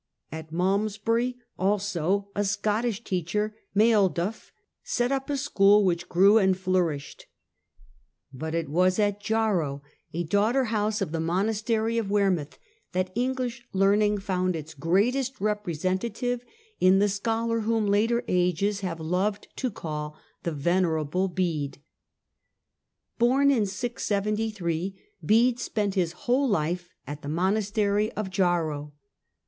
[0.31, 4.49] At Malmesbury also a Scottish teacher, Mailduf,
[4.81, 7.27] set up a school, which grew and flourished.
[8.33, 12.57] But it was at Jarrow, a daughter house of the monastery of Wearmouth,
[12.93, 16.43] that English learning found its greatest representative
[16.79, 21.77] in the scholar whom later ages have loved to call the "Venerable" Bede.
[23.19, 28.93] Born in 673, Bede spent his whole life at the monastery of Jarrow.